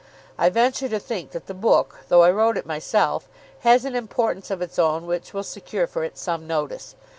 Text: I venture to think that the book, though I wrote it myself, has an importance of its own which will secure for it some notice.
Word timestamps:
I 0.35 0.49
venture 0.49 0.89
to 0.89 0.97
think 0.97 1.29
that 1.29 1.45
the 1.45 1.53
book, 1.53 1.99
though 2.07 2.23
I 2.23 2.31
wrote 2.31 2.57
it 2.57 2.65
myself, 2.65 3.29
has 3.59 3.85
an 3.85 3.93
importance 3.95 4.49
of 4.49 4.59
its 4.59 4.79
own 4.79 5.05
which 5.05 5.31
will 5.31 5.43
secure 5.43 5.85
for 5.85 6.03
it 6.03 6.17
some 6.17 6.47
notice. 6.47 6.95